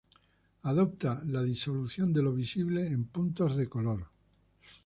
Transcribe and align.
Adopta 0.63 1.21
la 1.25 1.43
disolución 1.43 2.11
de 2.11 2.23
lo 2.23 2.33
visible 2.33 2.87
en 2.87 3.05
puntos 3.05 3.55
de 3.55 3.69
color. 3.69 4.07